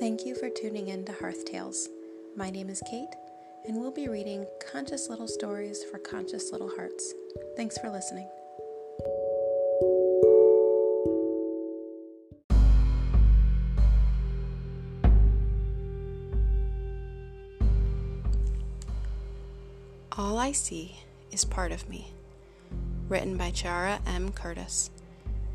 Thank 0.00 0.24
you 0.24 0.34
for 0.34 0.48
tuning 0.48 0.88
in 0.88 1.04
to 1.04 1.12
Hearth 1.12 1.44
Tales. 1.44 1.90
My 2.34 2.48
name 2.48 2.70
is 2.70 2.82
Kate, 2.90 3.14
and 3.66 3.78
we'll 3.78 3.90
be 3.90 4.08
reading 4.08 4.46
Conscious 4.72 5.10
Little 5.10 5.28
Stories 5.28 5.84
for 5.84 5.98
Conscious 5.98 6.52
Little 6.52 6.70
Hearts. 6.74 7.12
Thanks 7.54 7.76
for 7.76 7.90
listening. 7.90 8.26
All 20.16 20.38
I 20.38 20.52
See 20.52 20.96
is 21.30 21.44
Part 21.44 21.72
of 21.72 21.90
Me. 21.90 22.14
Written 23.10 23.36
by 23.36 23.50
Chara 23.50 24.00
M. 24.06 24.32
Curtis. 24.32 24.88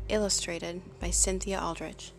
Illustrated 0.08 0.82
by 1.00 1.10
Cynthia 1.10 1.58
Aldrich. 1.60 2.12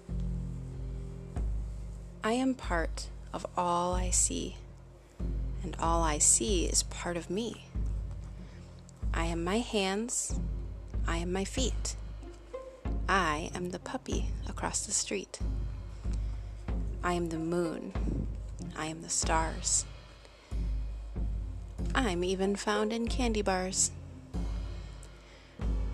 I 2.24 2.34
am 2.34 2.56
part 2.56 3.08
of 3.32 3.46
all 3.56 3.94
I 3.94 4.10
see, 4.10 4.58
and 5.64 5.76
all 5.80 6.02
I 6.02 6.18
see 6.18 6.66
is 6.66 6.84
part 6.84 7.16
of 7.16 7.30
me. 7.30 7.68
I 9.14 9.26
am 9.26 9.44
my 9.44 9.60
hands, 9.60 10.40
I 11.08 11.18
am 11.18 11.32
my 11.32 11.46
feet. 11.46 11.96
I 13.08 13.52
am 13.56 13.70
the 13.70 13.80
puppy 13.80 14.30
across 14.50 14.86
the 14.86 14.92
street. 14.92 15.40
I 17.04 17.14
am 17.14 17.30
the 17.30 17.38
moon, 17.38 18.28
I 18.76 18.88
am 18.88 19.04
the 19.04 19.10
stars. 19.10 19.86
I'm 21.96 22.24
even 22.24 22.56
found 22.56 22.92
in 22.92 23.08
candy 23.08 23.42
bars. 23.42 23.92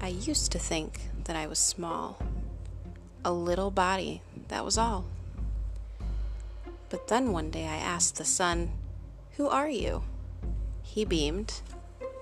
I 0.01 0.07
used 0.07 0.51
to 0.53 0.59
think 0.59 1.01
that 1.25 1.35
I 1.35 1.47
was 1.47 1.59
small, 1.59 2.17
a 3.23 3.31
little 3.31 3.71
body, 3.71 4.21
that 4.47 4.65
was 4.65 4.77
all. 4.77 5.05
But 6.93 7.07
then 7.07 7.31
one 7.31 7.49
day 7.49 7.65
I 7.65 7.77
asked 7.77 8.17
the 8.17 8.23
sun, 8.23 8.71
Who 9.37 9.47
are 9.47 9.67
you? 9.67 10.03
He 10.83 11.05
beamed, 11.05 11.61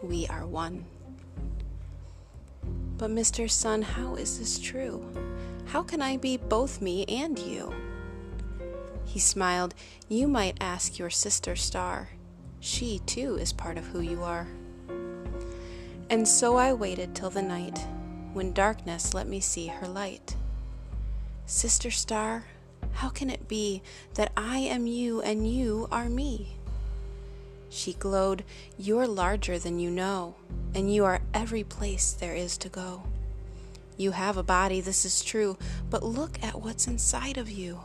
We 0.01 0.27
are 0.27 0.45
one. 0.45 0.85
But, 2.97 3.11
Mr. 3.11 3.51
Sun, 3.51 3.81
how 3.81 4.15
is 4.15 4.39
this 4.39 4.57
true? 4.57 5.05
How 5.65 5.83
can 5.83 6.01
I 6.01 6.15
be 6.15 6.37
both 6.37 6.81
me 6.81 7.03
and 7.09 7.37
you? 7.37 7.73
He 9.03 9.19
smiled, 9.19 9.75
You 10.07 10.29
might 10.29 10.55
ask 10.61 10.97
your 10.97 11.09
sister 11.09 11.57
star. 11.57 12.07
She, 12.61 12.99
too, 12.99 13.35
is 13.35 13.51
part 13.51 13.77
of 13.77 13.87
who 13.87 13.99
you 13.99 14.23
are. 14.23 14.47
And 16.09 16.25
so 16.25 16.55
I 16.55 16.71
waited 16.71 17.13
till 17.13 17.29
the 17.29 17.41
night, 17.41 17.77
when 18.31 18.53
darkness 18.53 19.13
let 19.13 19.27
me 19.27 19.41
see 19.41 19.67
her 19.67 19.87
light. 19.89 20.37
Sister 21.45 21.91
star, 21.91 22.45
how 22.93 23.09
can 23.09 23.29
it 23.29 23.47
be 23.47 23.81
that 24.15 24.31
I 24.35 24.59
am 24.59 24.87
you 24.87 25.21
and 25.21 25.49
you 25.49 25.87
are 25.91 26.09
me? 26.09 26.57
She 27.69 27.93
glowed, 27.93 28.43
You're 28.77 29.07
larger 29.07 29.57
than 29.57 29.79
you 29.79 29.89
know, 29.89 30.35
and 30.75 30.93
you 30.93 31.05
are 31.05 31.21
every 31.33 31.63
place 31.63 32.11
there 32.11 32.35
is 32.35 32.57
to 32.59 32.69
go. 32.69 33.03
You 33.97 34.11
have 34.11 34.35
a 34.35 34.43
body, 34.43 34.81
this 34.81 35.05
is 35.05 35.23
true, 35.23 35.57
but 35.89 36.03
look 36.03 36.41
at 36.43 36.61
what's 36.61 36.87
inside 36.87 37.37
of 37.37 37.49
you. 37.49 37.81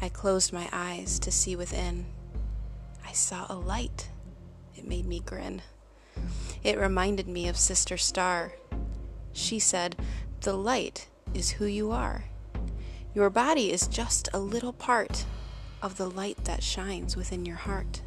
I 0.00 0.08
closed 0.08 0.52
my 0.52 0.68
eyes 0.72 1.18
to 1.20 1.32
see 1.32 1.56
within. 1.56 2.06
I 3.04 3.12
saw 3.12 3.46
a 3.48 3.56
light. 3.56 4.10
It 4.76 4.86
made 4.86 5.06
me 5.06 5.20
grin. 5.24 5.62
It 6.62 6.78
reminded 6.78 7.26
me 7.26 7.48
of 7.48 7.56
Sister 7.56 7.96
Star. 7.96 8.52
She 9.32 9.58
said, 9.58 9.96
The 10.42 10.52
light 10.52 11.08
is 11.34 11.52
who 11.52 11.64
you 11.64 11.90
are. 11.90 12.24
Your 13.16 13.30
body 13.30 13.72
is 13.72 13.88
just 13.88 14.28
a 14.34 14.38
little 14.38 14.74
part 14.74 15.24
of 15.80 15.96
the 15.96 16.10
light 16.10 16.44
that 16.44 16.62
shines 16.62 17.16
within 17.16 17.46
your 17.46 17.56
heart. 17.56 18.02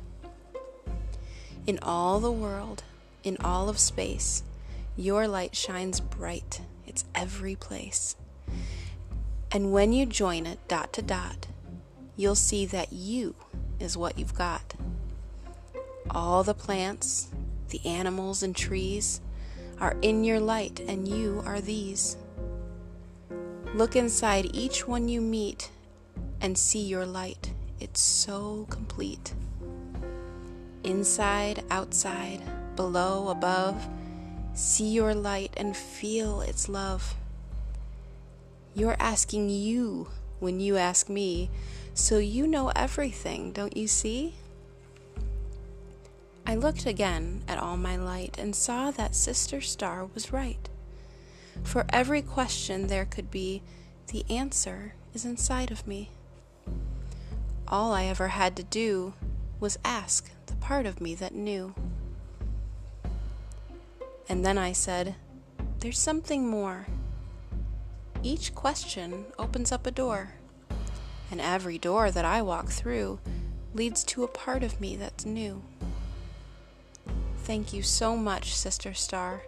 In 1.66 1.80
all 1.82 2.20
the 2.20 2.32
world, 2.32 2.84
in 3.24 3.36
all 3.44 3.70
of 3.70 3.80
space, 3.80 4.44
your 4.96 5.28
light 5.28 5.56
shines 5.56 6.00
bright. 6.00 6.62
It's 6.86 7.06
every 7.16 7.56
place. 7.56 8.18
And 9.52 9.72
when 9.72 9.94
you 9.94 10.06
join 10.06 10.46
it 10.46 10.60
dot 10.68 10.94
to 10.94 11.02
dot, 11.02 11.48
you'll 12.16 12.36
see 12.36 12.68
that 12.68 12.94
you 12.94 13.34
is 13.80 13.98
what 13.98 14.20
you've 14.20 14.36
got. 14.36 14.76
All 16.12 16.44
the 16.44 16.54
plants, 16.54 17.30
the 17.70 17.84
animals, 17.84 18.44
and 18.44 18.56
trees 18.56 19.22
are 19.80 19.98
in 20.04 20.24
your 20.24 20.40
light, 20.40 20.80
and 20.82 21.08
you 21.08 21.42
are 21.48 21.62
these. 21.62 22.16
Look 23.76 23.96
inside 23.96 24.50
each 24.54 24.88
one 24.88 25.08
you 25.08 25.22
meet 25.22 25.70
and 26.42 26.58
see 26.58 26.82
your 26.82 27.06
light. 27.06 27.54
It's 27.80 28.02
so 28.02 28.66
complete. 28.70 29.34
Inside, 30.84 31.64
outside, 31.70 32.42
below, 32.76 33.30
above, 33.30 33.88
see 34.54 34.90
your 34.90 35.14
light 35.14 35.54
and 35.56 35.78
feel 35.78 36.42
its 36.42 36.68
love. 36.68 37.16
You're 38.74 38.98
asking 39.00 39.50
you 39.50 40.08
when 40.40 40.60
you 40.60 40.78
ask 40.78 41.10
me, 41.10 41.50
so 41.94 42.18
you 42.18 42.48
know 42.48 42.70
everything, 42.76 43.52
don't 43.52 43.76
you 43.76 43.88
see? 43.88 44.36
I 46.46 46.56
looked 46.56 46.86
again 46.86 47.44
at 47.48 47.60
all 47.60 47.78
my 47.78 47.98
light 47.98 48.38
and 48.40 48.56
saw 48.56 48.90
that 48.92 49.16
Sister 49.16 49.62
Star 49.62 50.08
was 50.14 50.32
right. 50.32 50.69
For 51.64 51.86
every 51.90 52.22
question 52.22 52.88
there 52.88 53.06
could 53.06 53.30
be, 53.30 53.62
the 54.08 54.26
answer 54.30 54.94
is 55.14 55.26
inside 55.26 55.72
of 55.72 55.86
me. 55.86 56.10
All 57.68 57.94
I 57.94 58.06
ever 58.06 58.30
had 58.30 58.56
to 58.58 58.64
do 58.64 59.14
was 59.60 59.78
ask 59.86 60.32
the 60.48 60.56
part 60.56 60.86
of 60.86 61.00
me 61.00 61.14
that 61.16 61.36
knew. 61.36 61.76
And 64.28 64.46
then 64.46 64.58
I 64.58 64.72
said, 64.72 65.16
There's 65.80 66.00
something 66.00 66.48
more. 66.48 66.88
Each 68.24 68.54
question 68.54 69.26
opens 69.38 69.72
up 69.72 69.86
a 69.86 69.92
door, 69.92 70.34
and 71.32 71.40
every 71.40 71.78
door 71.78 72.12
that 72.12 72.26
I 72.26 72.42
walk 72.42 72.70
through 72.70 73.20
leads 73.74 74.04
to 74.06 74.24
a 74.24 74.28
part 74.28 74.64
of 74.64 74.82
me 74.82 74.96
that's 74.96 75.26
new. 75.26 75.62
Thank 77.44 77.74
you 77.74 77.82
so 77.82 78.18
much, 78.18 78.56
Sister 78.56 78.94
Star. 78.94 79.44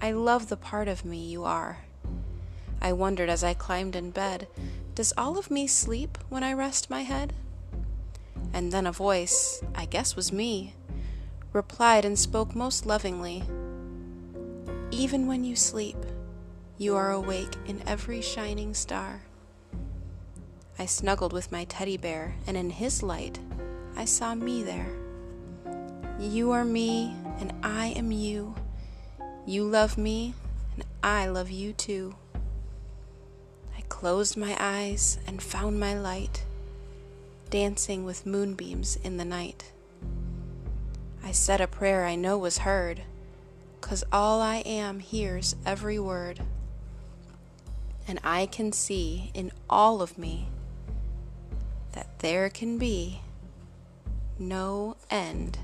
I 0.00 0.12
love 0.12 0.48
the 0.48 0.56
part 0.56 0.86
of 0.86 1.04
me 1.04 1.18
you 1.18 1.44
are. 1.44 1.78
I 2.80 2.92
wondered 2.92 3.28
as 3.28 3.42
I 3.42 3.54
climbed 3.54 3.96
in 3.96 4.12
bed, 4.12 4.46
Does 4.94 5.12
all 5.18 5.38
of 5.38 5.50
me 5.50 5.66
sleep 5.66 6.16
when 6.28 6.44
I 6.44 6.52
rest 6.52 6.88
my 6.88 7.02
head? 7.02 7.32
And 8.52 8.70
then 8.70 8.86
a 8.86 8.92
voice, 8.92 9.60
I 9.74 9.86
guess 9.86 10.14
was 10.14 10.32
me, 10.32 10.74
replied 11.52 12.04
and 12.04 12.18
spoke 12.18 12.54
most 12.54 12.86
lovingly 12.86 13.42
Even 14.92 15.26
when 15.26 15.42
you 15.42 15.56
sleep, 15.56 15.96
you 16.76 16.94
are 16.94 17.10
awake 17.10 17.56
in 17.66 17.82
every 17.86 18.20
shining 18.20 18.74
star. 18.74 19.22
I 20.78 20.86
snuggled 20.86 21.32
with 21.32 21.50
my 21.50 21.64
teddy 21.64 21.96
bear, 21.96 22.36
and 22.46 22.56
in 22.56 22.70
his 22.70 23.02
light, 23.02 23.40
I 23.96 24.04
saw 24.04 24.36
me 24.36 24.62
there. 24.62 24.96
You 26.20 26.52
are 26.52 26.64
me, 26.64 27.16
and 27.40 27.52
I 27.64 27.88
am 27.96 28.12
you. 28.12 28.54
You 29.48 29.64
love 29.64 29.96
me, 29.96 30.34
and 30.74 30.84
I 31.02 31.26
love 31.26 31.50
you 31.50 31.72
too. 31.72 32.16
I 33.74 33.80
closed 33.88 34.36
my 34.36 34.54
eyes 34.60 35.18
and 35.26 35.42
found 35.42 35.80
my 35.80 35.98
light, 35.98 36.44
dancing 37.48 38.04
with 38.04 38.26
moonbeams 38.26 38.96
in 38.96 39.16
the 39.16 39.24
night. 39.24 39.72
I 41.24 41.32
said 41.32 41.62
a 41.62 41.66
prayer 41.66 42.04
I 42.04 42.14
know 42.14 42.36
was 42.36 42.58
heard, 42.58 43.04
'cause 43.80 44.04
all 44.12 44.42
I 44.42 44.56
am 44.66 45.00
hears 45.00 45.56
every 45.64 45.98
word. 45.98 46.42
And 48.06 48.20
I 48.22 48.44
can 48.44 48.70
see 48.70 49.30
in 49.32 49.50
all 49.70 50.02
of 50.02 50.18
me 50.18 50.50
that 51.92 52.18
there 52.18 52.50
can 52.50 52.76
be 52.76 53.22
no 54.38 54.98
end 55.08 55.58